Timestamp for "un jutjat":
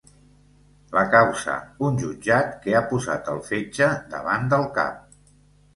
1.89-2.51